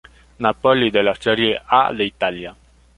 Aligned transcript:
Napoli 0.45 0.89
de 0.89 1.03
la 1.03 1.13
Serie 1.13 1.61
A 1.67 1.93
de 1.93 2.05
Italia. 2.05 2.55